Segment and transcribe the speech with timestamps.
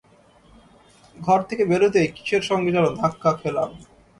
[1.17, 3.69] ঘর থেকে বেরুতেই কিসের সঙ্গে যেন ধাক্কা খেলাম।